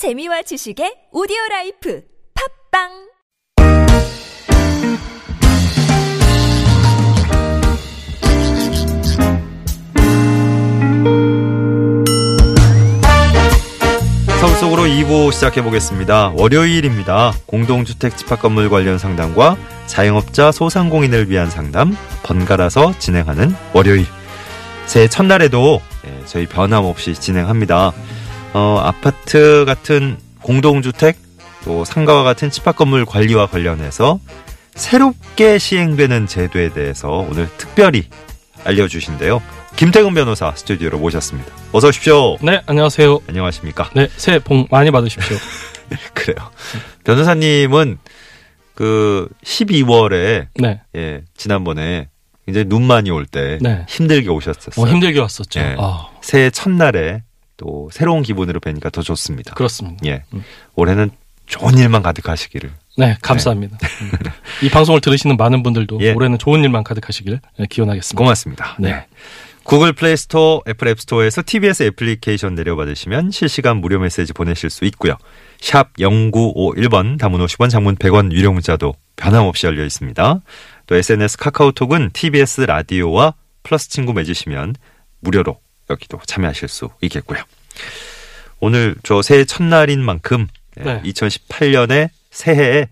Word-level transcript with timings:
재미와 0.00 0.40
지식의 0.40 1.08
오디오 1.12 1.36
라이프 1.50 2.00
팟빵 2.72 2.88
서울 14.40 14.54
속으로 14.56 14.84
2부 14.84 15.32
시작해 15.32 15.62
보겠습니다. 15.62 16.32
월요일입니다. 16.34 17.34
공동주택 17.44 18.16
집합 18.16 18.40
건물 18.40 18.70
관련 18.70 18.96
상담과 18.96 19.58
자영업자 19.84 20.50
소상공인을 20.50 21.28
위한 21.28 21.50
상담 21.50 21.94
번갈아서 22.22 22.98
진행하는 22.98 23.54
월요일. 23.74 24.06
새해 24.86 25.08
첫날에도 25.08 25.82
예, 26.06 26.24
저희 26.24 26.46
변함없이 26.46 27.12
진행합니다. 27.12 27.92
어, 28.52 28.80
아파트 28.82 29.64
같은 29.64 30.16
공동주택 30.42 31.16
또 31.64 31.84
상가와 31.84 32.22
같은 32.22 32.50
집합 32.50 32.76
건물 32.76 33.04
관리와 33.04 33.46
관련해서 33.46 34.18
새롭게 34.74 35.58
시행되는 35.58 36.26
제도에 36.26 36.72
대해서 36.72 37.08
오늘 37.08 37.48
특별히 37.58 38.08
알려주신대요. 38.64 39.42
김태근 39.76 40.14
변호사 40.14 40.52
스튜디오로 40.54 40.98
모셨습니다. 40.98 41.50
어서 41.72 41.88
오십시오. 41.88 42.36
네, 42.42 42.60
안녕하세요. 42.66 43.20
안녕하십니까? 43.28 43.90
네, 43.94 44.08
새해 44.16 44.38
복 44.38 44.68
많이 44.70 44.90
받으십시오. 44.90 45.36
그래요. 46.14 46.50
변호사님은 47.04 47.98
그 48.74 49.28
12월에 49.44 50.48
네, 50.56 50.80
예, 50.96 51.22
지난번에 51.36 52.08
이제 52.48 52.64
눈 52.64 52.84
많이 52.84 53.10
올때 53.10 53.58
네. 53.60 53.84
힘들게 53.88 54.28
오셨었어요. 54.28 54.84
어, 54.84 54.88
힘들게 54.88 55.20
왔었죠. 55.20 55.60
예. 55.60 55.76
아, 55.78 56.08
새해 56.20 56.50
첫날에 56.50 57.22
또 57.60 57.90
새로운 57.92 58.22
기분으로 58.22 58.58
뵈니까 58.58 58.88
더 58.88 59.02
좋습니다. 59.02 59.54
그렇습니다. 59.54 59.98
예. 60.06 60.24
음. 60.32 60.42
올해는 60.76 61.10
좋은 61.44 61.76
일만 61.76 62.02
가득하시기를. 62.02 62.70
네, 62.96 63.18
감사합니다. 63.20 63.76
음. 64.00 64.10
이 64.62 64.70
방송을 64.70 65.02
들으시는 65.02 65.36
많은 65.36 65.62
분들도 65.62 65.98
예. 66.00 66.12
올해는 66.12 66.38
좋은 66.38 66.62
일만 66.62 66.84
가득하시길 66.84 67.38
예, 67.58 67.66
기원하겠습니다. 67.66 68.18
고맙습니다. 68.18 68.76
네. 68.78 68.92
네. 68.92 69.06
구글 69.62 69.92
플레이 69.92 70.16
스토어, 70.16 70.62
애플 70.66 70.88
앱 70.88 71.00
스토어에서 71.00 71.42
TBS 71.44 71.82
애플리케이션 71.82 72.54
내려받으시면 72.54 73.30
실시간 73.30 73.76
무료 73.76 73.98
메시지 73.98 74.32
보내실 74.32 74.70
수 74.70 74.86
있고요. 74.86 75.16
샵 75.60 75.92
0951번 75.98 77.18
단문 77.18 77.38
50원 77.40 77.68
장문 77.68 77.96
100원 77.96 78.32
유료 78.32 78.52
문자도 78.52 78.94
변함없이 79.16 79.66
열려 79.66 79.84
있습니다. 79.84 80.40
또 80.86 80.96
SNS 80.96 81.36
카카오톡은 81.36 82.10
TBS 82.14 82.62
라디오와 82.62 83.34
플러스 83.62 83.90
친구 83.90 84.14
맺으시면 84.14 84.76
무료로 85.20 85.58
여기도 85.90 86.20
참여하실 86.24 86.68
수 86.68 86.88
있겠고요. 87.02 87.40
오늘 88.60 88.94
저 89.02 89.22
새해 89.22 89.44
첫날인 89.44 90.02
만큼 90.02 90.46
네. 90.76 91.02
2018년의 91.02 92.10
새해에 92.30 92.88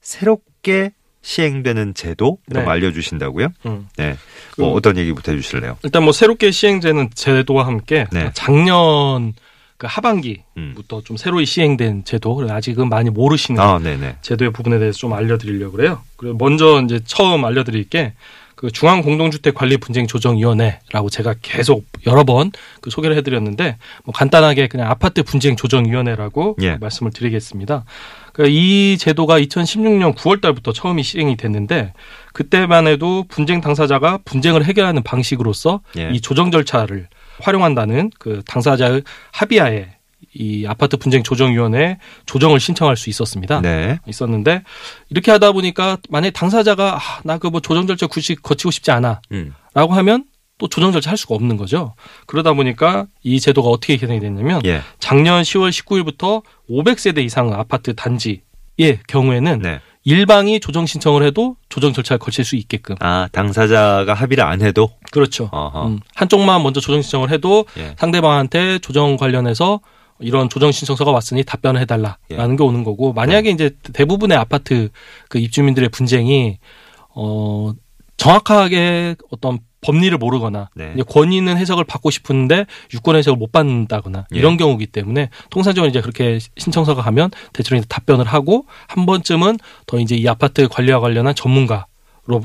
새롭게 0.00 0.92
시행되는 1.22 1.92
제도 1.94 2.38
좀 2.52 2.62
네. 2.64 2.68
알려주신다고요? 2.70 3.48
음. 3.66 3.88
네. 3.96 4.16
뭐 4.56 4.70
그- 4.70 4.76
어떤 4.76 4.96
얘기부터 4.96 5.32
해주실래요? 5.32 5.76
일단 5.82 6.02
뭐 6.04 6.12
새롭게 6.12 6.50
시행되는 6.50 7.10
제도와 7.14 7.66
함께 7.66 8.06
네. 8.12 8.30
작년 8.32 9.34
그 9.76 9.86
하반기부터 9.88 10.98
음. 10.98 11.02
좀 11.04 11.16
새로이 11.16 11.46
시행된 11.46 12.04
제도, 12.04 12.34
그리고 12.34 12.52
아직은 12.52 12.88
많이 12.90 13.08
모르시는 13.10 13.60
아. 13.60 13.80
제도의 14.20 14.52
부분에 14.52 14.78
대해서 14.78 14.98
좀 14.98 15.12
알려드리려고 15.14 15.72
그래요. 15.76 16.02
그리고 16.16 16.36
먼저 16.36 16.82
이제 16.84 17.00
처음 17.06 17.44
알려드릴 17.46 17.88
게 17.88 18.12
그 18.60 18.70
중앙공동주택관리 18.70 19.78
분쟁 19.78 20.06
조정위원회라고 20.06 21.08
제가 21.08 21.34
계속 21.40 21.86
여러 22.06 22.24
번 22.24 22.50
그 22.82 22.90
소개를 22.90 23.16
해드렸는데 23.16 23.78
뭐 24.04 24.12
간단하게 24.12 24.68
그냥 24.68 24.90
아파트 24.90 25.22
분쟁 25.22 25.56
조정위원회라고 25.56 26.56
예. 26.60 26.76
말씀을 26.76 27.10
드리겠습니다. 27.10 27.84
그러니까 28.34 28.54
이 28.54 28.98
제도가 28.98 29.40
2016년 29.40 30.14
9월달부터 30.14 30.74
처음이 30.74 31.02
시행이 31.02 31.36
됐는데 31.36 31.94
그때만 32.34 32.86
해도 32.86 33.24
분쟁 33.28 33.62
당사자가 33.62 34.18
분쟁을 34.24 34.64
해결하는 34.64 35.02
방식으로서 35.02 35.80
예. 35.96 36.10
이 36.12 36.20
조정 36.20 36.50
절차를 36.50 37.08
활용한다는 37.40 38.10
그 38.18 38.42
당사자의 38.46 39.02
합의하에 39.32 39.99
이 40.34 40.64
아파트 40.66 40.96
분쟁 40.96 41.22
조정위원회 41.22 41.98
조정을 42.26 42.60
신청할 42.60 42.96
수 42.96 43.10
있었습니다. 43.10 43.60
네. 43.60 43.98
있었는데 44.06 44.62
이렇게 45.08 45.30
하다 45.30 45.52
보니까 45.52 45.98
만약에 46.08 46.30
당사자가 46.30 46.96
아, 46.96 47.00
나그 47.24 47.48
뭐 47.48 47.60
조정 47.60 47.86
절차 47.86 48.06
굳이 48.06 48.36
거치고 48.36 48.70
싶지 48.70 48.90
않아라고 48.92 49.20
음. 49.32 49.52
하면 49.74 50.24
또 50.58 50.68
조정 50.68 50.92
절차 50.92 51.10
할 51.10 51.16
수가 51.16 51.34
없는 51.34 51.56
거죠. 51.56 51.94
그러다 52.26 52.52
보니까 52.52 53.06
이 53.22 53.40
제도가 53.40 53.68
어떻게 53.70 53.96
개선이 53.96 54.20
됐냐면 54.20 54.60
예. 54.66 54.82
작년 55.00 55.42
10월 55.42 55.70
19일부터 55.70 56.42
500세대 56.68 57.24
이상 57.24 57.52
아파트 57.52 57.94
단지의 57.94 59.00
경우에는 59.08 59.58
네. 59.60 59.80
일방이 60.04 60.60
조정 60.60 60.86
신청을 60.86 61.22
해도 61.24 61.56
조정 61.68 61.92
절차를 61.92 62.18
거칠 62.18 62.44
수 62.44 62.56
있게끔 62.56 62.96
아, 63.00 63.28
당사자가 63.32 64.14
합의를 64.14 64.44
안 64.44 64.62
해도? 64.62 64.90
그렇죠. 65.10 65.48
어허. 65.52 65.86
음, 65.86 66.00
한쪽만 66.14 66.62
먼저 66.62 66.80
조정 66.80 67.02
신청을 67.02 67.30
해도 67.30 67.66
예. 67.78 67.94
상대방한테 67.98 68.78
조정 68.78 69.16
관련해서 69.16 69.80
이런 70.20 70.48
조정 70.48 70.70
신청서가 70.72 71.10
왔으니 71.10 71.44
답변을 71.44 71.80
해달라라는 71.82 72.18
예. 72.30 72.56
게 72.56 72.62
오는 72.62 72.84
거고 72.84 73.12
만약에 73.12 73.50
이제 73.50 73.70
대부분의 73.92 74.36
아파트 74.36 74.88
그 75.28 75.38
입주민들의 75.38 75.88
분쟁이 75.90 76.58
어 77.14 77.72
정확하게 78.16 79.16
어떤 79.30 79.58
법리를 79.80 80.16
모르거나 80.18 80.68
네. 80.74 80.94
권위 81.08 81.38
있는 81.38 81.56
해석을 81.56 81.84
받고 81.84 82.10
싶은데 82.10 82.66
유권 82.92 83.16
해석을 83.16 83.38
못 83.38 83.50
받는다거나 83.50 84.26
예. 84.34 84.38
이런 84.38 84.56
경우이기 84.56 84.86
때문에 84.88 85.30
통상적으로 85.48 85.88
이제 85.88 86.00
그렇게 86.00 86.38
신청서가 86.56 87.02
가면 87.02 87.30
대체로 87.52 87.78
이제 87.78 87.86
답변을 87.88 88.26
하고 88.26 88.66
한 88.88 89.06
번쯤은 89.06 89.58
더 89.86 89.98
이제 89.98 90.16
이 90.16 90.28
아파트 90.28 90.68
관리와 90.68 91.00
관련한 91.00 91.34
전문가로 91.34 91.86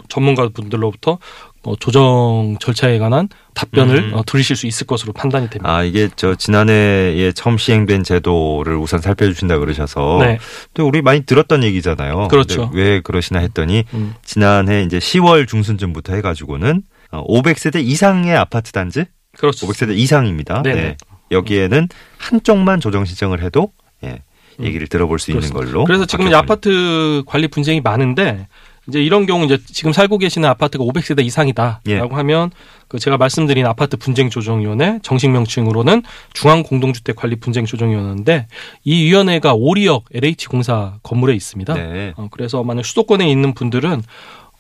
전문가 0.08 0.48
분들로부터 0.48 1.20
뭐 1.66 1.76
조정 1.80 2.58
절차에 2.60 3.00
관한 3.00 3.28
답변을 3.56 3.98
음. 3.98 4.14
어, 4.14 4.24
들으실 4.24 4.56
수 4.56 4.68
있을 4.68 4.86
것으로 4.86 5.14
판단이 5.14 5.50
됩니다. 5.50 5.76
아, 5.76 5.84
이게 5.84 6.10
저 6.16 6.36
지난해에 6.36 7.32
처음 7.32 7.58
시행된 7.58 8.04
제도를 8.04 8.78
우선 8.78 9.02
살펴주신다 9.02 9.58
그러셔서. 9.58 10.20
네, 10.22 10.38
또 10.76 10.88
우리 10.88 11.02
많이 11.02 11.26
들었던 11.26 11.64
얘기잖아요. 11.64 12.28
그렇죠. 12.28 12.70
왜 12.72 13.02
그러시나 13.02 13.40
했더니 13.40 13.84
음, 13.96 14.14
지난해 14.24 14.84
이제 14.84 15.00
10월 15.00 15.48
중순쯤부터 15.48 16.14
해가지고는 16.14 16.84
500세대 17.12 17.84
이상의 17.84 18.36
아파트 18.38 18.72
단지? 18.72 19.06
그렇죠. 19.36 19.68
500세대 19.68 19.98
이상입니다. 19.98 20.62
네네. 20.62 20.82
네. 20.82 20.98
여기에는 21.32 21.90
한쪽만 22.18 22.80
조정 22.80 23.06
신청을 23.06 23.42
해도 23.42 23.72
예, 24.04 24.22
얘기를 24.60 24.88
들어볼 24.88 25.18
수 25.18 25.32
있는 25.32 25.44
음. 25.44 25.50
그렇습니다. 25.50 25.72
걸로. 25.74 25.86
그래서 25.86 26.06
지금. 26.06 26.32
아파트 26.34 27.24
관리 27.26 27.48
분쟁이 27.48 27.82
많은데 27.82 28.48
이제 28.88 29.02
이런 29.02 29.26
경우 29.26 29.46
이제 29.46 29.58
지금 29.66 29.94
살고 29.94 30.18
계시는 30.20 30.48
아파트가 30.50 30.84
500세대 30.84 31.26
이상이다라고 31.26 31.82
예. 31.88 32.00
하면 32.00 32.52
그 32.88 33.00
제가 33.00 33.18
말씀드린 33.18 33.66
아파트 33.66 33.98
분쟁 33.98 34.30
조정 34.30 34.62
위원회 34.62 35.00
정식 35.02 35.30
명칭으로는 35.30 36.04
중앙 36.34 36.64
공동주택 36.64 37.16
관리 37.16 37.36
분쟁 37.36 37.66
조정 37.66 37.92
위원회인데 37.92 38.48
이 38.84 39.04
위원회가 39.06 39.54
오리역 39.54 40.06
LH 40.14 40.48
공사 40.48 40.96
건물에 41.04 41.34
있습니다. 41.34 41.74
네. 41.74 42.14
어, 42.16 42.28
그래서 42.30 42.64
만약 42.64 42.86
수도권에 42.86 43.30
있는 43.30 43.54
분들은 43.54 44.04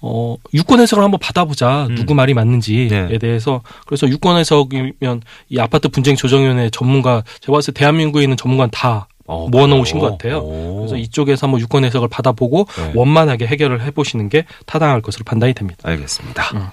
어, 0.01 0.35
유권 0.53 0.79
해석을 0.81 1.03
한번 1.03 1.19
받아보자. 1.19 1.87
음. 1.89 1.95
누구 1.95 2.13
말이 2.13 2.33
맞는지에 2.33 2.87
네. 2.87 3.17
대해서. 3.17 3.61
그래서 3.87 4.07
유권 4.07 4.37
해석이면 4.37 5.21
이 5.49 5.59
아파트 5.59 5.89
분쟁 5.89 6.15
조정위원회 6.15 6.69
전문가, 6.69 7.23
제가 7.41 7.53
봤을 7.53 7.73
때 7.73 7.79
대한민국에 7.79 8.23
있는 8.23 8.37
전문가는 8.37 8.69
다 8.71 9.07
어, 9.27 9.47
모아놓으신? 9.49 9.99
것 9.99 10.11
같아요. 10.11 10.39
오. 10.39 10.77
그래서 10.77 10.97
이쪽에서 10.97 11.47
한번 11.47 11.59
유권 11.61 11.83
해석을 11.85 12.07
받아보고 12.07 12.67
네. 12.77 12.91
원만하게 12.95 13.47
해결을 13.47 13.81
해보시는 13.81 14.29
게 14.29 14.45
타당할 14.65 15.01
것으로 15.01 15.23
판단이 15.23 15.53
됩니다. 15.53 15.81
알겠습니다. 15.83 16.43
음. 16.55 16.67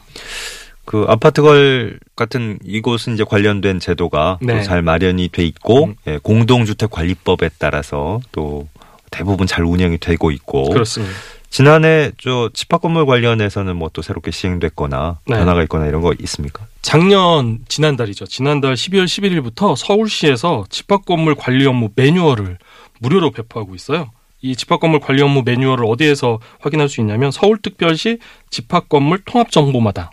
그 0.84 1.06
아파트걸 1.08 2.00
같은 2.16 2.58
이곳은 2.64 3.14
이제 3.14 3.24
관련된 3.24 3.78
제도가 3.78 4.38
또 4.40 4.46
네. 4.46 4.62
잘 4.62 4.82
마련이 4.82 5.28
돼 5.28 5.44
있고 5.44 5.84
음. 5.84 5.94
예, 6.06 6.18
공동주택 6.18 6.90
관리법에 6.90 7.50
따라서 7.58 8.20
또 8.32 8.68
대부분 9.10 9.46
잘 9.46 9.64
운영이 9.64 9.98
되고 9.98 10.30
있고 10.30 10.70
그렇습니다. 10.70 11.14
지난해 11.52 12.10
저 12.18 12.48
집합건물 12.52 13.04
관련해서는 13.06 13.76
뭐 13.76 13.92
또 13.92 14.00
새롭게 14.00 14.30
시행됐거나 14.30 15.18
네. 15.26 15.36
변화가 15.36 15.62
있거나 15.64 15.86
이런 15.86 16.00
거 16.00 16.14
있습니까? 16.20 16.66
작년 16.80 17.58
지난달이죠. 17.68 18.24
지난달 18.24 18.72
12월 18.72 19.04
11일부터 19.04 19.76
서울시에서 19.76 20.64
집합건물 20.70 21.34
관리 21.34 21.66
업무 21.66 21.90
매뉴얼을 21.94 22.56
무료로 23.00 23.32
배포하고 23.32 23.74
있어요. 23.74 24.10
이 24.40 24.56
집합건물 24.56 25.00
관리 25.00 25.20
업무 25.22 25.42
매뉴얼을 25.44 25.84
어디에서 25.86 26.40
확인할 26.60 26.88
수 26.88 27.02
있냐면 27.02 27.30
서울특별시 27.30 28.18
집합건물 28.48 29.22
통합정보마당 29.26 30.08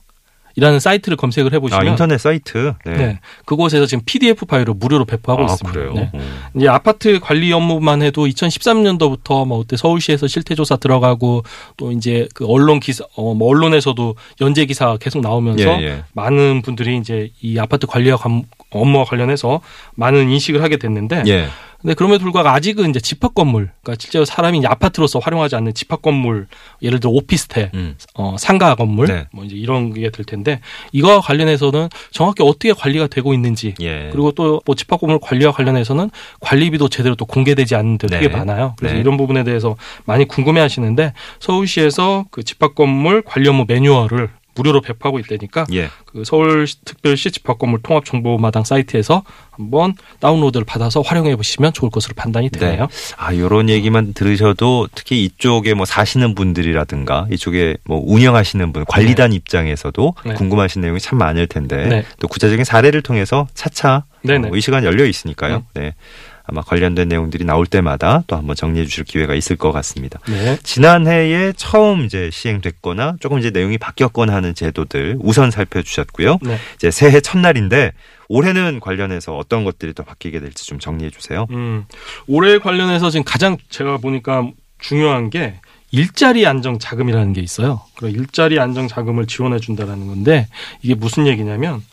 이라는 0.56 0.80
사이트를 0.80 1.16
검색을 1.18 1.52
아 1.52 1.56
해보시면 1.56 1.88
인터넷 1.88 2.18
사이트. 2.18 2.74
네. 2.86 2.94
네, 2.98 3.20
그곳에서 3.46 3.86
지금 3.86 4.04
PDF 4.06 4.46
파일을 4.46 4.74
무료로 4.76 5.06
배포하고 5.06 5.44
아, 5.44 5.46
있습니다. 5.46 5.72
그래요. 5.80 5.94
네. 5.94 6.12
음. 6.14 6.40
이제 6.56 6.68
아파트 6.68 7.20
관리 7.20 7.52
업무만 7.54 8.02
해도 8.02 8.26
2013년도부터 8.26 9.46
뭐 9.48 9.60
그때 9.60 9.78
서울시에서 9.78 10.28
실태 10.28 10.56
조사 10.56 10.76
들어가고 10.76 11.44
또 11.78 11.92
이제 11.92 12.28
그 12.34 12.46
언론 12.48 12.80
기사 12.80 13.04
어 13.16 13.34
뭐 13.34 13.48
언론에서도 13.50 14.16
연재 14.42 14.66
기사 14.66 14.98
계속 14.98 15.22
나오면서 15.22 15.64
예, 15.82 15.86
예. 15.86 16.04
많은 16.14 16.62
분들이 16.62 16.98
이제 16.98 17.32
이 17.42 17.58
아파트 17.60 17.86
관리와 17.88 18.18
관- 18.18 18.44
업무와 18.72 19.06
관련해서 19.06 19.62
많은 19.96 20.30
인식을 20.30 20.62
하게 20.64 20.78
됐는데 20.78 21.24
예. 21.28 21.48
근데 21.82 21.94
그럼에도 21.94 22.24
불구하고 22.24 22.50
아직은 22.50 22.90
이제 22.90 23.00
집합 23.00 23.34
건물, 23.34 23.72
그러니까 23.82 24.02
실제로 24.02 24.26
사람이 24.26 24.66
아파트로서 24.66 25.20
활용하지 25.20 25.56
않는 25.56 25.74
집합 25.74 26.02
건물, 26.02 26.48
예를 26.82 27.00
들어 27.00 27.12
오피스텔, 27.12 27.72
음. 27.74 27.96
어, 28.16 28.36
상가 28.38 28.76
건물, 28.76 29.08
네. 29.08 29.28
뭐 29.32 29.46
이제 29.46 29.56
이런 29.56 29.94
게 29.94 30.10
될 30.10 30.26
텐데 30.26 30.60
이거와 30.92 31.22
관련해서는 31.22 31.88
정확히 32.12 32.44
어떻게 32.44 32.74
관리가 32.74 33.08
되고 33.08 33.34
있는지 33.34 33.76
예. 33.82 34.10
그리고 34.12 34.32
또 34.32 34.60
뭐 34.66 34.76
집합 34.76 35.00
건물 35.00 35.20
관리와 35.22 35.52
관련해서는 35.52 36.10
관리비도 36.42 36.90
제대로 36.90 37.16
또 37.16 37.26
공개되지 37.26 37.76
않는 37.76 37.98
네. 38.00 38.08
되게 38.20 38.28
많아요. 38.28 38.76
그래서 38.78 38.96
네. 38.96 39.00
이런 39.02 39.16
부분에 39.18 39.44
대해서 39.44 39.76
많이 40.06 40.26
궁금해 40.28 40.60
하시는데 40.62 41.14
서울시에서 41.40 42.26
그 42.32 42.44
집합 42.44 42.76
건물 42.76 43.22
관리 43.22 43.48
업무 43.48 43.66
매뉴얼을 43.68 44.30
무료로 44.56 44.82
배포하고 44.82 45.20
있다니까 45.20 45.66
예. 45.74 45.90
그 46.06 46.24
서울특별시 46.26 47.32
집합건물 47.32 47.82
통합정보마당 47.82 48.64
사이트에서 48.64 49.24
한번 49.52 49.94
다운로드를 50.20 50.66
받아서 50.66 51.02
활용해 51.02 51.36
보시면 51.36 51.74
좋을 51.74 51.92
것으로 51.92 52.14
판단이 52.16 52.50
되네요. 52.50 52.88
아, 53.18 53.36
요런 53.36 53.70
얘기만 53.70 54.14
들으셔도 54.14 54.88
특히 54.96 55.24
이쪽에 55.26 55.74
뭐 55.74 55.86
사시는 55.86 56.36
분들이라든가 56.36 57.28
이쪽에 57.32 57.78
뭐 57.84 58.02
운영하시는 58.06 58.74
분, 58.74 58.86
관리단 58.86 59.34
입장에서도 59.34 60.16
네. 60.26 60.34
궁금하신 60.34 60.82
내용이 60.82 61.00
참 61.00 61.18
많을 61.18 61.48
텐데 61.48 61.88
네. 61.88 62.06
또 62.20 62.28
구체적인 62.28 62.66
사례를 62.66 63.02
통해서 63.02 63.48
차차 63.54 64.06
네네. 64.24 64.50
어, 64.50 64.52
의식은 64.54 64.84
열려 64.84 65.06
있으니까요. 65.06 65.64
네. 65.74 65.94
아마 66.50 66.62
관련된 66.62 67.08
내용들이 67.08 67.46
나올 67.46 67.66
때마다 67.66 68.24
또 68.28 68.36
한번 68.36 68.56
정리해 68.56 68.86
주실 68.86 69.04
기회가 69.04 69.36
있을 69.36 69.56
것 69.56 69.72
같습니다. 69.72 70.20
네. 70.28 70.58
지난해에 70.64 71.54
처음 71.56 72.06
이제 72.06 72.30
시행됐거나 72.32 73.18
조금 73.20 73.38
이제 73.38 73.52
내용이 73.52 73.78
바뀌었거나 73.78 74.34
하는 74.34 74.56
제도들 74.56 75.18
우선 75.22 75.52
살펴주셨고요. 75.52 76.40
네. 76.42 76.58
이제 76.76 76.90
새해 76.90 77.22
첫날인데 77.22 77.92
올해는 78.30 78.80
관련해서 78.80 79.36
어떤 79.38 79.64
것들이 79.64 79.94
또 79.94 80.04
바뀌게 80.04 80.40
될지 80.40 80.66
좀 80.66 80.80
정리해 80.80 81.12
주세요. 81.12 81.46
음, 81.52 81.86
올해 82.28 82.58
관련해서 82.58 83.10
지금 83.12 83.24
가장 83.24 83.58
제가 83.70 83.98
보니까 83.98 84.50
중요한 84.80 85.30
게 85.30 85.60
일자리 85.92 86.46
안정 86.46 86.80
자금이라는 86.80 87.34
게 87.34 87.42
있어요. 87.42 87.82
그럼 87.96 88.12
일자리 88.12 88.60
안정 88.60 88.88
자금을 88.88 89.28
지원해 89.28 89.60
준다라는 89.60 90.08
건데 90.08 90.48
이게 90.82 90.96
무슨 90.96 91.28
얘기냐면 91.28 91.84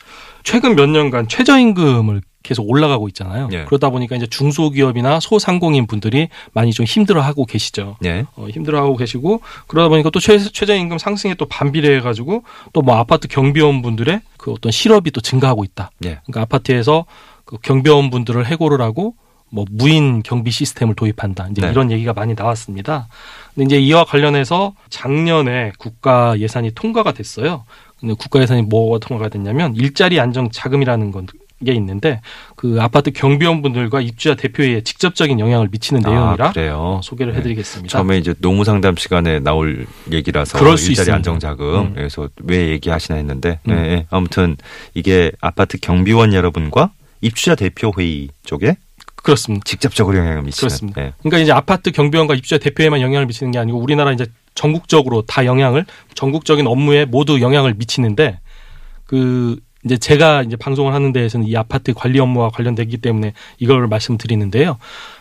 최근 0.43 0.75
몇 0.75 0.87
년간 0.87 1.27
최저임금을 1.27 2.21
계속 2.47 2.67
올라가고 2.69 3.07
있잖아요. 3.09 3.49
예. 3.51 3.65
그러다 3.65 3.89
보니까 3.89 4.15
이제 4.15 4.25
중소기업이나 4.25 5.19
소상공인 5.19 5.85
분들이 5.85 6.29
많이 6.53 6.71
좀 6.71 6.85
힘들어하고 6.85 7.45
계시죠. 7.45 7.97
네. 7.99 8.25
어, 8.35 8.47
힘들어하고 8.47 8.95
계시고 8.95 9.41
그러다 9.67 9.89
보니까 9.89 10.09
또 10.09 10.19
최, 10.19 10.37
최저임금 10.39 10.97
상승에 10.97 11.33
또 11.35 11.45
반비례해 11.45 11.99
가지고 11.99 12.43
또 12.73 12.81
뭐 12.87 12.95
아파트 12.95 13.27
경비원 13.27 13.81
분들의 13.81 14.21
그 14.37 14.53
어떤 14.53 14.71
실업이 14.71 15.11
또 15.11 15.19
증가하고 15.19 15.65
있다. 15.65 15.91
예. 16.05 16.19
그러니까 16.23 16.41
아파트에서 16.41 17.05
그 17.43 17.57
경비원 17.61 18.09
분들을 18.09 18.45
해고를 18.45 18.81
하고 18.81 19.15
뭐 19.49 19.65
무인 19.69 20.23
경비 20.23 20.51
시스템을 20.51 20.95
도입한다. 20.95 21.49
이제 21.51 21.61
네. 21.61 21.69
이런 21.71 21.91
얘기가 21.91 22.13
많이 22.13 22.33
나왔습니다. 22.33 23.07
근데 23.55 23.65
이제 23.65 23.79
이와 23.85 24.05
관련해서 24.05 24.73
작년에 24.89 25.73
국가 25.77 26.39
예산이 26.39 26.71
통과가 26.75 27.11
됐어요. 27.11 27.65
근데 27.99 28.13
국가 28.17 28.41
예산이 28.41 28.61
뭐가 28.63 28.99
통과가 29.05 29.29
됐냐면 29.29 29.75
일자리 29.75 30.19
안정 30.19 30.49
자금이라는 30.51 31.11
건 31.11 31.27
게 31.65 31.73
있는데 31.73 32.21
그 32.55 32.77
아파트 32.79 33.11
경비원 33.11 33.63
분들과 33.63 33.99
입주자 34.01 34.35
대표에 34.35 34.81
직접적인 34.81 35.39
영향을 35.39 35.69
미치는 35.71 36.03
내용이라 36.03 36.49
아, 36.49 36.51
그래요. 36.51 36.77
어, 36.77 37.01
소개를 37.03 37.33
네. 37.33 37.39
해드리겠습니다. 37.39 37.91
처음에 37.91 38.19
이제 38.19 38.35
노무 38.39 38.63
상담 38.63 38.95
시간에 38.95 39.39
나올 39.39 39.87
얘기라서 40.11 40.59
그럴 40.59 40.77
수 40.77 40.91
일자리 40.91 41.05
있습니다. 41.05 41.15
안정 41.15 41.39
자금 41.39 41.87
음. 41.87 41.93
그래서 41.95 42.29
왜 42.43 42.69
얘기하시나 42.69 43.17
했는데 43.17 43.59
음. 43.67 43.71
예, 43.71 43.75
예. 43.75 44.05
아무튼 44.11 44.55
이게 44.93 45.31
아파트 45.41 45.79
경비원 45.79 46.33
여러분과 46.33 46.91
입주자 47.21 47.55
대표 47.55 47.91
회의 47.97 48.29
쪽에 48.43 48.75
그렇습니다. 49.15 49.63
직접적으로 49.65 50.15
영향을 50.15 50.43
미치는 50.43 50.67
그렇습니다. 50.69 51.01
예. 51.01 51.13
그러니까 51.19 51.39
이제 51.39 51.51
아파트 51.51 51.89
경비원과 51.91 52.35
입주자 52.35 52.59
대표에만 52.59 53.01
영향을 53.01 53.25
미치는 53.25 53.51
게 53.51 53.57
아니고 53.57 53.79
우리나라 53.79 54.11
이제 54.11 54.27
전국적으로 54.53 55.23
다 55.23 55.45
영향을 55.45 55.85
전국적인 56.13 56.67
업무에 56.67 57.05
모두 57.05 57.41
영향을 57.41 57.73
미치는데 57.73 58.39
그 59.05 59.57
이제 59.85 59.97
제가 59.97 60.43
이제 60.43 60.55
방송을 60.55 60.93
하는 60.93 61.13
데에서는 61.13 61.47
이 61.47 61.55
아파트 61.55 61.93
관리 61.93 62.19
업무와 62.19 62.49
관련되기 62.49 62.97
때문에 62.97 63.33
이걸 63.59 63.87
말씀드리는데요. 63.87 64.77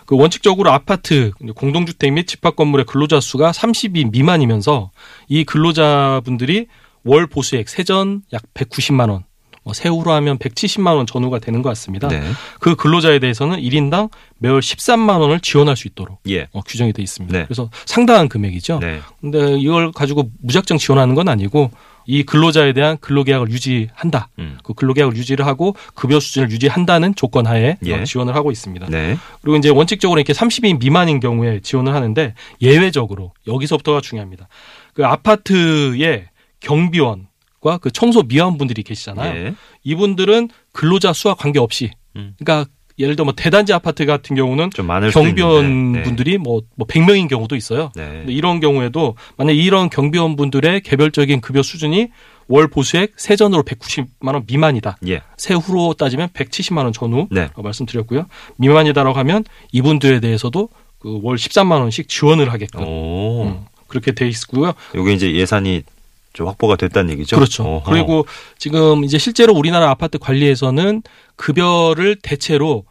그 0.06 0.16
원칙적으로 0.16 0.70
아파트 0.70 1.32
공동주택 1.54 2.12
및 2.12 2.26
집합 2.26 2.56
건물의 2.56 2.86
근로자 2.86 3.20
수가 3.20 3.50
30인 3.50 4.12
미만이면서 4.12 4.90
이 5.28 5.44
근로자분들이 5.44 6.66
월 7.04 7.26
보수액 7.26 7.68
세전 7.68 8.22
약 8.32 8.42
190만 8.54 9.10
원, 9.10 9.24
뭐 9.62 9.74
세후로 9.74 10.12
하면 10.12 10.38
170만 10.38 10.96
원 10.96 11.06
전후가 11.06 11.40
되는 11.40 11.60
것 11.60 11.68
같습니다. 11.70 12.06
네. 12.06 12.22
그 12.60 12.76
근로자에 12.76 13.18
대해서는 13.18 13.58
1인당 13.58 14.10
매월 14.38 14.60
13만 14.60 15.20
원을 15.20 15.40
지원할 15.40 15.76
수 15.76 15.88
있도록 15.88 16.20
예. 16.28 16.46
어, 16.52 16.60
규정이 16.60 16.92
돼 16.92 17.02
있습니다. 17.02 17.36
네. 17.36 17.44
그래서 17.46 17.68
상당한 17.84 18.28
금액이죠. 18.28 18.78
네. 18.78 19.00
근데 19.20 19.58
이걸 19.58 19.90
가지고 19.92 20.30
무작정 20.40 20.78
지원하는 20.78 21.16
건 21.16 21.28
아니고 21.28 21.72
이 22.06 22.22
근로자에 22.22 22.72
대한 22.72 22.96
근로계약을 22.98 23.50
유지한다. 23.50 24.28
음. 24.38 24.58
그 24.62 24.74
근로계약을 24.74 25.16
유지를 25.16 25.46
하고 25.46 25.76
급여 25.94 26.20
수준을 26.20 26.50
유지한다는 26.50 27.14
조건 27.14 27.46
하에 27.46 27.76
예. 27.84 27.94
어, 27.94 28.04
지원을 28.04 28.34
하고 28.34 28.50
있습니다. 28.50 28.86
네. 28.88 29.16
그리고 29.42 29.56
이제 29.56 29.68
원칙적으로 29.68 30.18
이렇게 30.18 30.32
30인 30.32 30.78
미만인 30.78 31.20
경우에 31.20 31.60
지원을 31.60 31.94
하는데 31.94 32.34
예외적으로 32.62 33.32
여기서부터가 33.46 34.00
중요합니다. 34.00 34.48
그 34.94 35.04
아파트의 35.04 36.28
경비원과 36.60 37.78
그 37.80 37.90
청소 37.90 38.22
미화원분들이 38.22 38.82
계시잖아요. 38.82 39.36
예. 39.36 39.54
이분들은 39.84 40.48
근로자 40.72 41.12
수와 41.12 41.34
관계없이 41.34 41.90
음. 42.16 42.34
그러니까 42.38 42.70
예를 42.98 43.14
들어 43.16 43.24
뭐 43.24 43.34
대단지 43.36 43.72
아파트 43.72 44.06
같은 44.06 44.36
경우는 44.36 44.70
경비원. 45.12 45.92
네. 45.92 46.02
분들이 46.02 46.38
뭐, 46.38 46.62
뭐 46.76 46.86
100명인 46.86 47.28
경우도 47.28 47.56
있어요. 47.56 47.90
네. 47.94 48.24
이런 48.28 48.60
경우에도 48.60 49.16
만약 49.36 49.52
이런 49.52 49.90
경비원 49.90 50.36
분들의 50.36 50.80
개별적인 50.80 51.40
급여 51.40 51.62
수준이 51.62 52.08
월 52.48 52.68
보수액 52.68 53.14
세전으로 53.16 53.64
190만 53.64 54.32
원 54.34 54.44
미만이다. 54.46 54.98
예. 55.08 55.20
세후로 55.36 55.94
따지면 55.94 56.28
170만 56.28 56.84
원 56.84 56.92
전후 56.92 57.26
네. 57.30 57.48
어, 57.54 57.62
말씀드렸고요. 57.62 58.26
미만이다라고 58.58 59.18
하면 59.18 59.44
이분들에 59.72 60.20
대해서도 60.20 60.68
그 60.98 61.18
월 61.22 61.36
13만 61.36 61.80
원씩 61.80 62.08
지원을 62.08 62.52
하게끔 62.52 62.82
오. 62.82 63.44
음, 63.44 63.64
그렇게 63.88 64.12
돼 64.12 64.28
있고요. 64.28 64.72
요게 64.94 65.12
이제 65.12 65.32
예산이 65.34 65.82
좀 65.82 65.95
확보가 66.44 66.76
됐다는 66.76 67.10
얘기죠. 67.12 67.36
그렇죠. 67.36 67.64
어허. 67.64 67.90
그리고 67.90 68.26
지금 68.58 69.04
이제 69.04 69.18
실제로 69.18 69.54
우리나라 69.54 69.90
아파트 69.90 70.18
관리에서는 70.18 71.02
급여를 71.36 72.16
대체로 72.22 72.84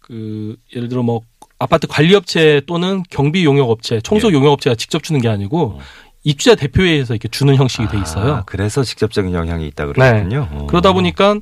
그 0.00 0.56
예를 0.74 0.88
들어 0.88 1.02
뭐 1.02 1.20
아파트 1.58 1.86
관리업체 1.86 2.62
또는 2.66 3.02
경비 3.10 3.44
용역업체, 3.44 4.00
청소 4.00 4.30
예. 4.30 4.32
용역업체가 4.32 4.74
직접 4.76 5.02
주는 5.02 5.20
게 5.20 5.28
아니고 5.28 5.76
어. 5.76 5.78
입주자 6.24 6.54
대표회에서 6.54 7.14
이렇게 7.14 7.28
주는 7.28 7.54
형식이 7.54 7.88
돼 7.88 7.98
있어요. 7.98 8.32
아, 8.34 8.42
그래서 8.44 8.82
직접적인 8.82 9.32
영향이 9.32 9.66
있다 9.68 9.86
그러군요. 9.86 10.48
어. 10.50 10.66
그러다 10.68 10.92
보니까 10.92 11.36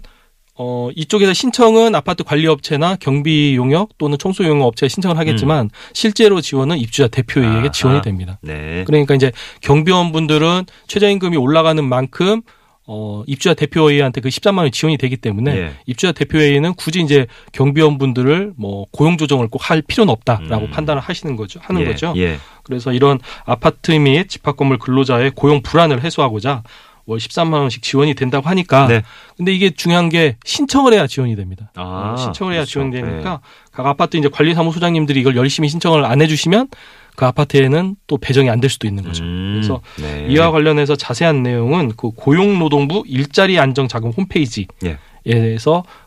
어 0.58 0.90
이쪽에서 0.96 1.32
신청은 1.32 1.94
아파트 1.94 2.24
관리업체나 2.24 2.96
경비 2.96 3.54
용역 3.54 3.96
또는 3.96 4.18
청소 4.18 4.44
용역 4.44 4.66
업체에 4.66 4.88
신청을 4.88 5.16
하겠지만 5.16 5.70
실제로 5.92 6.40
지원은 6.40 6.78
입주자 6.78 7.06
대표에게 7.06 7.46
음. 7.48 7.58
아하. 7.60 7.70
지원이 7.70 8.02
됩니다. 8.02 8.38
네. 8.42 8.82
그러니까 8.84 9.14
이제 9.14 9.30
경비원 9.60 10.10
분들은 10.10 10.64
최저임금이 10.88 11.36
올라가는 11.36 11.82
만큼 11.84 12.42
어 12.90 13.22
입주자 13.26 13.52
대표회의한테 13.54 14.20
그 14.22 14.30
13만 14.30 14.58
원이 14.58 14.70
지원이 14.70 14.96
되기 14.96 15.18
때문에 15.18 15.54
예. 15.56 15.72
입주자 15.84 16.10
대표회의는 16.12 16.72
굳이 16.74 17.02
이제 17.02 17.26
경비원 17.52 17.98
분들을 17.98 18.54
뭐 18.56 18.86
고용 18.90 19.18
조정을 19.18 19.48
꼭 19.48 19.60
할 19.70 19.82
필요는 19.82 20.10
없다라고 20.10 20.66
음. 20.66 20.70
판단을 20.70 21.00
하시는 21.02 21.36
거죠. 21.36 21.60
하는 21.62 21.82
예, 21.82 21.84
거죠. 21.84 22.14
예. 22.16 22.38
그래서 22.62 22.92
이런 22.92 23.18
아파트 23.44 23.92
및 23.92 24.28
집합 24.30 24.56
건물 24.56 24.78
근로자의 24.78 25.32
고용 25.34 25.60
불안을 25.62 26.02
해소하고자 26.02 26.62
월 27.08 27.18
13만 27.18 27.54
원씩 27.54 27.82
지원이 27.82 28.12
된다고 28.14 28.48
하니까 28.50 28.86
네. 28.86 29.02
근데 29.36 29.52
이게 29.54 29.70
중요한 29.70 30.10
게 30.10 30.36
신청을 30.44 30.92
해야 30.92 31.06
지원이 31.06 31.34
됩니다. 31.36 31.72
아, 31.74 32.12
어, 32.12 32.16
신청을 32.18 32.52
해야 32.52 32.60
그렇죠. 32.60 32.70
지원이 32.72 32.90
되니까 32.92 33.40
각 33.72 33.86
아파트 33.86 34.18
이제 34.18 34.28
관리사무소장님들이 34.28 35.18
이걸 35.20 35.34
열심히 35.36 35.68
신청을 35.70 36.04
안 36.04 36.20
해주시면 36.20 36.68
그 37.16 37.24
아파트에는 37.24 37.96
또 38.06 38.18
배정이 38.18 38.50
안 38.50 38.60
될 38.60 38.68
수도 38.68 38.86
있는 38.86 39.02
거죠. 39.04 39.24
음, 39.24 39.54
그래서 39.54 39.80
네. 39.96 40.26
이와 40.28 40.50
관련해서 40.50 40.96
자세한 40.96 41.42
내용은 41.42 41.92
그 41.96 42.10
고용노동부 42.10 43.04
일자리 43.06 43.58
안정 43.58 43.88
자금 43.88 44.10
홈페이지에서 44.10 44.68
예. 44.86 45.56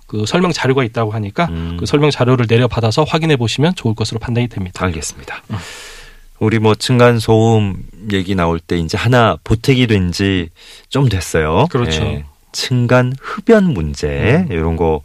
그 0.08 0.26
설명 0.28 0.52
자료가 0.52 0.84
있다고 0.84 1.12
하니까 1.12 1.46
음. 1.46 1.78
그 1.80 1.86
설명 1.86 2.12
자료를 2.12 2.46
내려 2.46 2.68
받아서 2.68 3.04
확인해 3.06 3.38
보시면 3.38 3.74
좋을 3.76 3.96
것으로 3.96 4.20
판단이 4.20 4.48
됩니다. 4.50 4.86
알겠습니다. 4.86 5.42
우리 6.42 6.58
뭐 6.58 6.74
층간 6.74 7.20
소음 7.20 7.84
얘기 8.12 8.34
나올 8.36 8.60
때 8.60 8.76
이제 8.78 8.98
하나 8.98 9.38
보태기 9.44 9.86
된 9.88 10.12
지 10.12 10.50
좀 10.90 11.08
됐어요. 11.08 11.68
그렇죠. 11.70 12.02
예. 12.02 12.26
층간 12.52 13.14
흡연 13.22 13.74
문제 13.74 14.46
음. 14.50 14.52
이런 14.52 14.76
거 14.76 15.02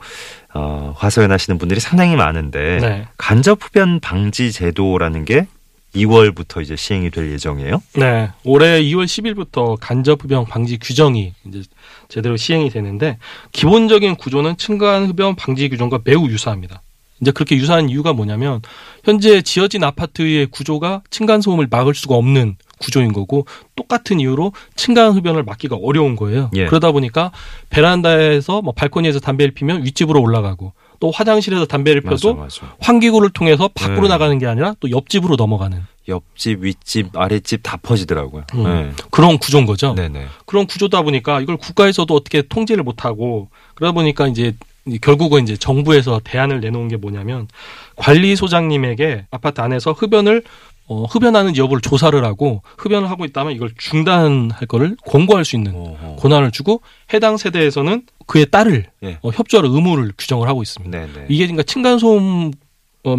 어, 0.54 0.94
화소연 0.96 1.30
하시는 1.30 1.58
분들이 1.58 1.78
상당히 1.78 2.16
많은데 2.16 2.78
네. 2.80 3.06
간접 3.18 3.58
흡연 3.62 4.00
방지 4.00 4.50
제도라는 4.50 5.24
게 5.26 5.46
2월부터 5.94 6.60
이제 6.62 6.74
시행이 6.74 7.10
될 7.10 7.30
예정이에요. 7.32 7.82
네. 7.96 8.30
올해 8.42 8.82
2월 8.82 9.04
10일부터 9.04 9.76
간접 9.80 10.24
흡연 10.24 10.44
방지 10.46 10.78
규정이 10.78 11.34
이제 11.46 11.62
제대로 12.08 12.36
시행이 12.36 12.70
되는데 12.70 13.18
기본적인 13.52 14.16
구조는 14.16 14.56
층간 14.56 15.06
흡연 15.06 15.36
방지 15.36 15.68
규정과 15.68 16.00
매우 16.04 16.26
유사합니다. 16.28 16.82
이제 17.20 17.30
그렇게 17.30 17.56
유사한 17.56 17.88
이유가 17.88 18.12
뭐냐면 18.12 18.60
현재 19.04 19.42
지어진 19.42 19.84
아파트의 19.84 20.46
구조가 20.46 21.02
층간 21.10 21.40
소음을 21.40 21.66
막을 21.70 21.94
수가 21.94 22.14
없는 22.14 22.56
구조인 22.78 23.12
거고 23.12 23.46
똑같은 23.74 24.20
이유로 24.20 24.52
층간 24.74 25.12
흡연을 25.12 25.42
막기가 25.42 25.76
어려운 25.76 26.14
거예요. 26.14 26.50
예. 26.54 26.66
그러다 26.66 26.92
보니까 26.92 27.32
베란다에서 27.70 28.60
뭐 28.60 28.72
발코니에서 28.74 29.20
담배를 29.20 29.54
피면 29.54 29.84
윗집으로 29.84 30.20
올라가고 30.20 30.72
또 31.00 31.10
화장실에서 31.10 31.66
담배를 31.66 32.02
펴도 32.02 32.34
맞아, 32.34 32.62
맞아. 32.62 32.76
환기구를 32.80 33.30
통해서 33.30 33.68
밖으로 33.74 34.02
네. 34.02 34.08
나가는 34.08 34.38
게 34.38 34.46
아니라 34.46 34.74
또 34.80 34.90
옆집으로 34.90 35.36
넘어가는 35.36 35.82
옆집, 36.08 36.62
윗집, 36.62 37.16
아랫집 37.16 37.60
다 37.62 37.76
퍼지더라고요. 37.82 38.44
음. 38.54 38.94
그런 39.10 39.38
구조인 39.38 39.66
거죠. 39.66 39.94
네. 39.94 40.08
네네. 40.08 40.26
그런 40.44 40.66
구조다 40.66 41.02
보니까 41.02 41.40
이걸 41.40 41.56
국가에서도 41.56 42.12
어떻게 42.14 42.42
통제를 42.42 42.84
못하고 42.84 43.48
그러다 43.74 43.92
보니까 43.92 44.28
이제 44.28 44.48
이 44.48 44.52
결국은 45.00 45.42
이제 45.42 45.56
정부에서 45.56 46.20
대안을 46.22 46.60
내놓은 46.60 46.88
게 46.88 46.96
뭐냐면 46.96 47.48
관리소장님에게 47.96 49.26
아파트 49.30 49.60
안에서 49.60 49.92
흡연을 49.92 50.42
어, 50.88 51.04
흡연하는 51.04 51.56
여부를 51.56 51.80
조사를 51.80 52.24
하고 52.24 52.62
흡연을 52.78 53.10
하고 53.10 53.24
있다면 53.24 53.54
이걸 53.54 53.70
중단할 53.76 54.66
거를 54.68 54.96
권고할 55.04 55.44
수 55.44 55.56
있는 55.56 55.74
어허. 55.74 56.16
권한을 56.16 56.52
주고 56.52 56.80
해당 57.12 57.36
세대에서는 57.36 58.02
그의 58.26 58.46
딸을 58.50 58.86
예. 59.02 59.18
어, 59.22 59.30
협조할 59.30 59.66
의무를 59.66 60.12
규정을 60.16 60.48
하고 60.48 60.62
있습니다. 60.62 60.96
네네. 60.96 61.26
이게 61.28 61.46
그러니까 61.46 61.64
층간소음 61.64 62.52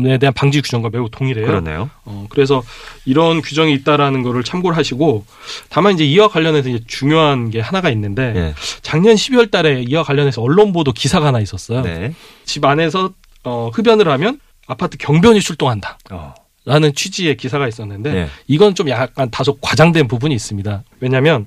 에 0.06 0.18
대한 0.18 0.34
방지 0.34 0.62
규정과 0.62 0.90
매우 0.90 1.10
동일해요. 1.10 1.46
그러네요. 1.46 1.90
어, 2.04 2.26
그래서 2.30 2.62
이런 3.06 3.42
규정이 3.42 3.74
있다라는 3.74 4.22
거를 4.22 4.44
참고를 4.44 4.76
하시고 4.78 5.26
다만 5.70 5.94
이제 5.94 6.04
이와 6.04 6.28
관련해서 6.28 6.68
이제 6.68 6.84
중요한 6.88 7.50
게 7.50 7.62
하나가 7.62 7.90
있는데 7.92 8.34
예. 8.36 8.54
작년 8.82 9.16
12월 9.16 9.50
달에 9.50 9.84
이와 9.88 10.04
관련해서 10.04 10.42
언론 10.42 10.74
보도 10.74 10.92
기사가 10.92 11.28
하나 11.28 11.40
있었어요. 11.40 11.84
네. 11.84 12.14
집 12.44 12.66
안에서 12.66 13.12
어, 13.46 13.70
흡연을 13.74 14.10
하면 14.10 14.40
아파트 14.68 14.98
경비원이 14.98 15.40
출동한다. 15.40 15.98
어. 16.12 16.34
라는 16.66 16.94
취지의 16.94 17.38
기사가 17.38 17.66
있었는데 17.70 18.12
네. 18.12 18.28
이건 18.48 18.76
좀 18.76 18.90
약간 18.90 19.32
다소 19.32 19.58
과장된 19.62 20.10
부분이 20.10 20.36
있습니다. 20.36 20.84
왜냐하면 21.00 21.46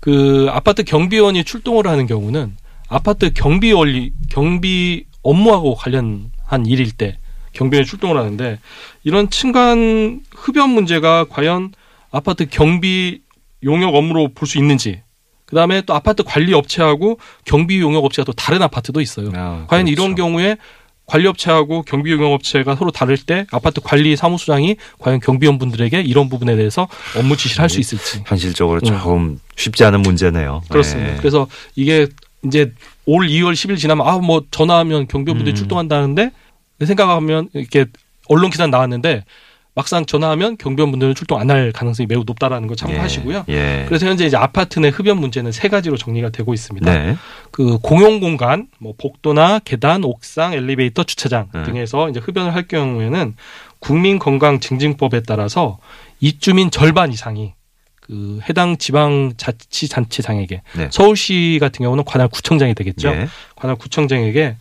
그 0.00 0.48
아파트 0.50 0.82
경비원이 0.82 1.44
출동을 1.44 1.86
하는 1.86 2.08
경우는 2.08 2.56
아파트 2.88 3.32
경비 3.32 3.72
원리 3.72 4.12
경비 4.28 5.04
업무하고 5.22 5.76
관련한 5.76 6.66
일일 6.66 6.90
때 6.92 7.18
경비원이 7.56 7.86
출동을 7.86 8.16
하는데 8.18 8.58
이런 9.04 9.30
층간 9.30 10.20
흡연 10.34 10.70
문제가 10.70 11.24
과연 11.28 11.72
아파트 12.10 12.46
경비 12.46 13.20
용역 13.64 13.94
업무로 13.94 14.28
볼 14.34 14.46
수 14.46 14.58
있는지 14.58 15.00
그다음에 15.46 15.80
또 15.82 15.94
아파트 15.94 16.22
관리 16.22 16.52
업체하고 16.54 17.18
경비 17.44 17.80
용역 17.80 18.04
업체가 18.04 18.24
또 18.24 18.32
다른 18.32 18.62
아파트도 18.62 19.00
있어요. 19.00 19.30
아, 19.34 19.64
과연 19.68 19.86
그렇죠. 19.86 19.90
이런 20.02 20.14
경우에 20.14 20.56
관리 21.06 21.26
업체하고 21.28 21.82
경비 21.82 22.10
용역 22.10 22.32
업체가 22.32 22.74
서로 22.74 22.90
다를 22.90 23.16
때 23.16 23.46
아파트 23.52 23.80
관리 23.80 24.16
사무소장이 24.16 24.76
과연 24.98 25.20
경비원분들에게 25.20 26.00
이런 26.02 26.28
부분에 26.28 26.56
대해서 26.56 26.88
업무 27.16 27.36
지시를 27.36 27.62
할 27.62 27.68
수 27.70 27.78
있을지 27.80 28.22
현실적으로 28.26 28.80
음. 28.82 28.84
조금 28.84 29.40
쉽지 29.56 29.84
않은 29.84 30.02
문제네요. 30.02 30.62
그렇습니다. 30.68 31.12
네. 31.12 31.16
그래서 31.18 31.46
이게 31.76 32.08
이제 32.44 32.72
올 33.06 33.28
2월 33.28 33.52
10일 33.52 33.78
지나면 33.78 34.04
아 34.06 34.18
뭐 34.18 34.42
전화하면 34.50 35.06
경비원분들이 35.06 35.54
음. 35.54 35.56
출동한다는데 35.56 36.24
내 36.24 36.30
생각하면 36.84 37.48
이렇게 37.54 37.86
언론 38.28 38.50
기사 38.50 38.66
나왔는데 38.66 39.24
막상 39.74 40.06
전화하면 40.06 40.56
경비원분들은 40.56 41.14
출동 41.14 41.38
안 41.38 41.50
할 41.50 41.70
가능성이 41.70 42.06
매우 42.06 42.24
높다라는 42.24 42.66
거 42.66 42.74
참고하시고요. 42.74 43.44
예. 43.50 43.54
예. 43.54 43.84
그래서 43.86 44.06
현재 44.06 44.24
이제 44.24 44.34
아파트 44.36 44.78
내 44.78 44.88
흡연 44.88 45.18
문제는 45.18 45.52
세 45.52 45.68
가지로 45.68 45.98
정리가 45.98 46.30
되고 46.30 46.54
있습니다. 46.54 46.92
네. 46.92 47.16
그 47.50 47.78
공용 47.82 48.18
공간, 48.20 48.68
뭐 48.78 48.94
복도나 48.96 49.58
계단, 49.58 50.02
옥상, 50.02 50.54
엘리베이터, 50.54 51.04
주차장 51.04 51.50
네. 51.52 51.62
등에서 51.64 52.08
이제 52.08 52.20
흡연을 52.20 52.54
할 52.54 52.66
경우에는 52.66 53.36
국민건강증진법에 53.80 55.22
따라서 55.26 55.78
입주민 56.20 56.70
절반 56.70 57.12
이상이 57.12 57.52
그 58.00 58.40
해당 58.48 58.78
지방 58.78 59.34
자치단체장에게 59.36 60.62
네. 60.76 60.88
서울시 60.90 61.58
같은 61.60 61.82
경우는 61.82 62.04
관할 62.04 62.28
구청장이 62.28 62.74
되겠죠. 62.74 63.08
예. 63.08 63.28
관할 63.56 63.76
구청장에게 63.76 64.56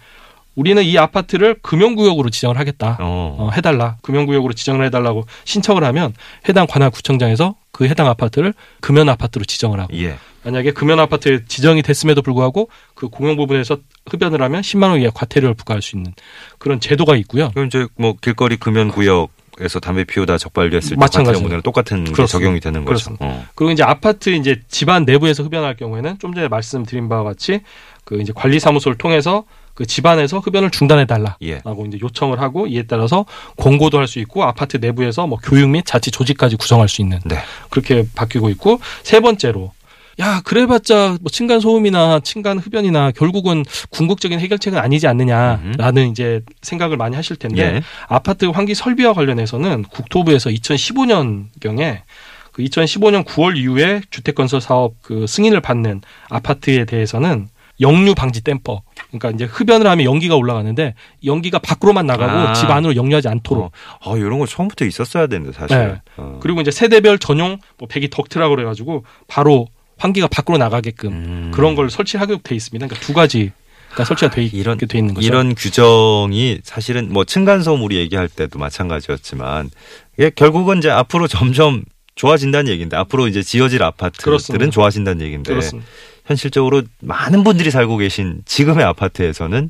우리는 0.55 0.81
이 0.83 0.97
아파트를 0.97 1.55
금연구역으로 1.61 2.29
지정을 2.29 2.57
하겠다. 2.57 2.97
어. 3.01 3.35
어, 3.39 3.49
해달라. 3.51 3.97
금연구역으로 4.01 4.53
지정을 4.53 4.85
해달라고 4.85 5.25
신청을 5.43 5.83
하면 5.83 6.13
해당 6.47 6.65
관할 6.67 6.89
구청장에서 6.89 7.55
그 7.71 7.85
해당 7.85 8.07
아파트를 8.07 8.53
금연 8.81 9.09
아파트로 9.09 9.43
지정을 9.45 9.79
하고 9.79 9.93
예. 9.97 10.15
만약에 10.43 10.71
금연 10.71 10.99
아파트에 10.99 11.41
지정이 11.47 11.81
됐음에도 11.81 12.21
불구하고 12.21 12.69
그 12.93 13.09
공용 13.09 13.35
부분에서 13.35 13.79
흡연을 14.09 14.41
하면 14.41 14.61
10만 14.61 14.89
원 14.91 15.01
이하 15.01 15.09
과태료를 15.11 15.55
부과할 15.55 15.81
수 15.81 15.97
있는 15.97 16.13
그런 16.57 16.79
제도가 16.79 17.15
있고요. 17.17 17.49
그럼 17.51 17.67
이제 17.67 17.87
뭐 17.97 18.15
길거리 18.21 18.55
금연 18.57 18.89
구역 18.89 19.29
에서 19.61 19.79
담배 19.79 20.03
피우다 20.03 20.37
적발됐을 20.37 20.89
때 20.89 20.95
마찬가지예요. 20.97 21.35
같은 21.35 21.41
경우는 21.43 21.61
똑같은 21.61 22.03
게 22.03 22.11
그렇습니다. 22.11 22.27
적용이 22.27 22.59
되는 22.59 22.83
거죠. 22.83 23.15
어. 23.21 23.45
그리고 23.55 23.71
이제 23.71 23.83
아파트 23.83 24.29
이제 24.31 24.61
집안 24.67 25.05
내부에서 25.05 25.43
흡연할 25.43 25.77
경우에는 25.77 26.19
좀 26.19 26.33
전에 26.33 26.49
말씀드린 26.49 27.07
바와 27.07 27.23
같이 27.23 27.61
그 28.03 28.19
이제 28.19 28.33
관리사무소를 28.35 28.97
통해서 28.97 29.45
그 29.75 29.85
집안에서 29.85 30.39
흡연을 30.39 30.71
중단해 30.71 31.05
달라. 31.05 31.37
예. 31.43 31.59
라고 31.63 31.85
이제 31.85 31.99
요청을 32.01 32.39
하고 32.41 32.65
이에 32.65 32.83
따라서 32.83 33.25
공고도 33.57 33.99
할 33.99 34.05
수 34.07 34.19
있고 34.19 34.43
아파트 34.43 34.77
내부에서 34.77 35.27
뭐 35.27 35.37
교육 35.43 35.69
및 35.69 35.83
자치 35.85 36.11
조직까지 36.11 36.55
구성할 36.57 36.87
수 36.87 37.01
있는 37.01 37.19
네. 37.25 37.37
그렇게 37.69 38.05
바뀌고 38.15 38.49
있고 38.51 38.79
세 39.03 39.19
번째로 39.19 39.71
야 40.19 40.41
그래봤자 40.45 41.17
뭐 41.21 41.29
층간 41.31 41.59
소음이나 41.59 42.19
층간 42.21 42.59
흡연이나 42.59 43.11
결국은 43.11 43.65
궁극적인 43.89 44.39
해결책은 44.39 44.77
아니지 44.79 45.07
않느냐라는 45.07 46.11
이제 46.11 46.41
생각을 46.61 46.95
많이 46.97 47.15
하실 47.15 47.35
텐데 47.35 47.61
예. 47.61 47.81
아파트 48.07 48.45
환기 48.45 48.75
설비와 48.75 49.13
관련해서는 49.13 49.83
국토부에서 49.83 50.51
2015년 50.51 51.47
경에 51.59 52.03
그 52.51 52.63
2015년 52.63 53.25
9월 53.25 53.57
이후에 53.57 54.01
주택 54.11 54.35
건설 54.35 54.61
사업 54.61 54.93
그 55.01 55.25
승인을 55.27 55.59
받는 55.59 56.01
아파트에 56.29 56.85
대해서는 56.85 57.49
역류 57.81 58.15
방지 58.15 58.41
댐퍼. 58.41 58.83
그러니까 59.17 59.31
이제 59.31 59.45
흡연을 59.51 59.87
하면 59.87 60.05
연기가 60.05 60.35
올라가는데 60.35 60.95
연기가 61.25 61.59
밖으로만 61.59 62.05
나가고 62.05 62.31
아. 62.31 62.53
집 62.53 62.69
안으로 62.69 62.95
역류하지 62.95 63.27
않도록. 63.27 63.71
아, 64.05 64.17
이런 64.17 64.39
거 64.39 64.45
처음부터 64.45 64.85
있었어야 64.85 65.27
되는데 65.27 65.51
사실. 65.51 65.77
네. 65.77 66.01
어. 66.17 66.39
그리고 66.41 66.61
이제 66.61 66.71
세대별 66.71 67.19
전용 67.19 67.57
뭐 67.77 67.87
배기 67.87 68.09
덕트라고 68.09 68.55
그래가지고 68.55 69.03
바로 69.27 69.67
환기가 69.97 70.27
밖으로 70.27 70.57
나가게끔 70.57 71.09
음. 71.11 71.51
그런 71.53 71.75
걸 71.75 71.89
설치하게 71.89 72.39
돼 72.43 72.55
있습니다. 72.55 72.85
그러니까 72.85 73.05
두 73.05 73.13
가지 73.13 73.51
가 73.95 74.03
설치가 74.03 74.29
돼, 74.29 74.43
있, 74.43 74.53
이런 74.53 74.77
돼 74.77 74.97
있는 74.97 75.13
거죠. 75.13 75.25
이런 75.25 75.55
규정이 75.55 76.59
사실은 76.63 77.13
뭐 77.13 77.23
층간소음 77.23 77.81
우리 77.81 77.95
얘기할 77.95 78.27
때도 78.27 78.59
마찬가지였지만 78.59 79.69
이게 80.17 80.29
결국은 80.29 80.79
이제 80.79 80.89
앞으로 80.89 81.27
점점 81.27 81.83
좋아진다는 82.15 82.71
얘기인데 82.71 82.95
앞으로 82.97 83.27
이제 83.27 83.43
지어질 83.43 83.83
아파트들은 83.83 84.23
그렇습니다. 84.23 84.69
좋아진다는 84.69 85.21
얘기인데 85.25 85.51
그렇습니다. 85.51 85.87
현실적으로 86.25 86.81
많은 87.01 87.43
분들이 87.43 87.69
살고 87.71 87.97
계신 87.97 88.41
지금의 88.45 88.85
아파트에서는 88.85 89.69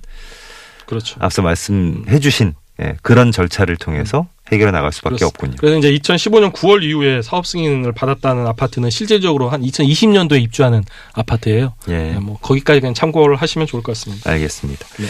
그렇죠. 0.86 1.18
앞서 1.20 1.42
말씀해 1.42 2.20
주신 2.20 2.54
예, 2.82 2.96
그런 3.02 3.32
절차를 3.32 3.78
통해서 3.78 4.28
해결해 4.52 4.72
나갈 4.72 4.92
수밖에 4.92 5.16
그렇습니다. 5.16 5.28
없군요. 5.28 5.56
그래서 5.60 5.78
이제 5.78 5.92
2015년 5.98 6.52
9월 6.52 6.84
이후에 6.84 7.22
사업 7.22 7.48
승인을 7.48 7.94
받았다는 7.94 8.46
아파트는 8.48 8.90
실질적으로 8.90 9.50
한 9.50 9.62
2020년도에 9.62 10.42
입주하는 10.44 10.84
아파트예요. 11.14 11.74
예. 11.88 11.94
네, 11.94 12.20
뭐 12.20 12.38
거기까지 12.40 12.82
그냥 12.82 12.94
참고를 12.94 13.38
하시면 13.38 13.66
좋을 13.68 13.82
것 13.82 13.94
같습니다. 13.94 14.30
알겠습니다. 14.30 14.86
네. 14.98 15.06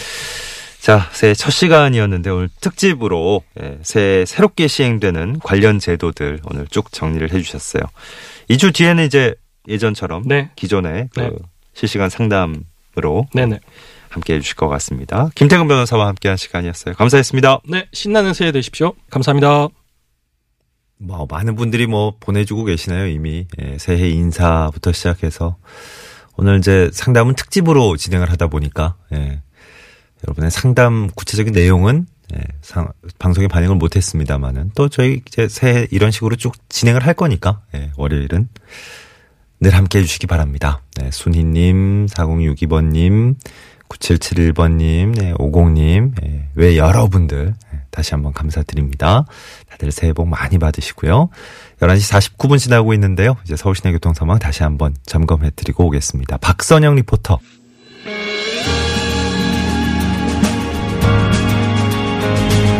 자, 0.86 1.10
새해 1.10 1.34
첫 1.34 1.50
시간이었는데 1.50 2.30
오늘 2.30 2.48
특집으로 2.60 3.42
예, 3.60 3.76
새해 3.82 4.24
새롭게 4.24 4.68
시행되는 4.68 5.40
관련 5.40 5.80
제도들 5.80 6.38
오늘 6.44 6.68
쭉 6.68 6.92
정리를 6.92 7.32
해주셨어요. 7.32 7.82
2주 8.50 8.72
뒤에는 8.72 9.04
이제 9.04 9.34
예전처럼 9.66 10.22
네, 10.26 10.50
기존의 10.54 11.08
그 11.12 11.20
네. 11.20 11.30
실시간 11.74 12.08
상담으로 12.08 13.26
네네. 13.34 13.58
함께 14.10 14.34
해주실 14.34 14.54
것 14.54 14.68
같습니다. 14.68 15.28
김태근 15.34 15.66
변호사와 15.66 16.06
함께한 16.06 16.36
시간이었어요. 16.36 16.94
감사했습니다. 16.94 17.62
네, 17.68 17.88
신나는 17.92 18.32
새해 18.32 18.52
되십시오. 18.52 18.92
감사합니다. 19.10 19.66
뭐 20.98 21.26
많은 21.28 21.56
분들이 21.56 21.88
뭐 21.88 22.14
보내주고 22.20 22.62
계시네요 22.62 23.08
이미 23.08 23.48
예, 23.60 23.76
새해 23.78 24.08
인사부터 24.10 24.92
시작해서 24.92 25.56
오늘 26.36 26.58
이제 26.58 26.90
상담은 26.92 27.34
특집으로 27.34 27.96
진행을 27.96 28.30
하다 28.30 28.46
보니까 28.46 28.94
예, 29.12 29.40
여러분의 30.24 30.50
상담 30.50 31.08
구체적인 31.14 31.52
내용은 31.52 32.06
예, 32.34 32.40
상- 32.62 32.88
방송에 33.18 33.46
반영을 33.48 33.76
못했습니다만은 33.76 34.72
또 34.74 34.88
저희 34.88 35.22
이제 35.26 35.48
새해 35.48 35.86
이런 35.90 36.10
식으로 36.10 36.36
쭉 36.36 36.54
진행을 36.68 37.06
할 37.06 37.14
거니까 37.14 37.60
예, 37.74 37.92
월요일은 37.96 38.48
늘 39.60 39.74
함께 39.74 40.00
해주시기 40.00 40.26
바랍니다. 40.26 40.82
네, 40.96 41.10
순희님, 41.12 42.06
4062번님, 42.06 43.36
9771번님, 43.88 45.14
네, 45.18 45.32
50님, 45.34 46.12
예, 46.24 46.48
외 46.54 46.76
여러분들 46.76 47.54
예, 47.74 47.78
다시 47.90 48.12
한번 48.12 48.32
감사드립니다. 48.32 49.24
다들 49.70 49.92
새해 49.92 50.12
복 50.12 50.26
많이 50.28 50.58
받으시고요. 50.58 51.28
11시 51.80 52.32
49분 52.36 52.58
지나고 52.58 52.92
있는데요. 52.94 53.36
이제 53.44 53.56
서울시내 53.56 53.92
교통 53.92 54.12
상황 54.14 54.38
다시 54.38 54.62
한번 54.62 54.94
점검해 55.06 55.50
드리고 55.56 55.86
오겠습니다. 55.86 56.38
박선영 56.38 56.96
리포터. 56.96 57.38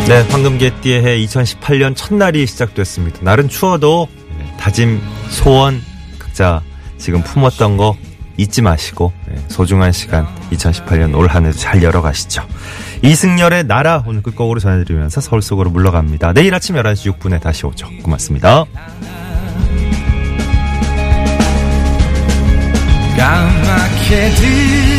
네, 0.09 0.21
황금개띠의 0.21 1.03
해 1.03 1.19
2018년 1.27 1.97
첫날이 1.97 2.47
시작됐습니다. 2.47 3.19
날은 3.23 3.49
추워도 3.49 4.07
네, 4.39 4.57
다짐, 4.57 5.01
소원, 5.31 5.83
각자 6.17 6.63
지금 6.97 7.25
품었던 7.25 7.77
거 7.77 7.97
잊지 8.37 8.63
마시고 8.63 9.13
네, 9.27 9.35
소중한 9.49 9.91
시간 9.91 10.29
2018년 10.53 11.17
올 11.17 11.27
한해도 11.27 11.59
잘 11.59 11.83
열어가시죠. 11.83 12.47
이승열의 13.03 13.65
나라 13.65 14.05
오늘 14.07 14.23
끝곡으로 14.23 14.61
전해드리면서 14.61 15.21
서울 15.21 15.43
속으로 15.43 15.71
물러갑니다. 15.71 16.35
내일 16.35 16.55
아침 16.55 16.77
11시 16.77 17.19
6분에 17.19 17.41
다시 17.41 17.67
오죠. 17.67 17.89
고맙습니다. 18.05 18.65
까맣게 23.17 24.31
들이 24.37 24.96